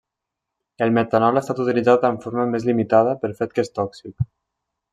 [0.85, 4.29] El metanol ha estat utilitzat en forma més limitada pel fet que és tòxic.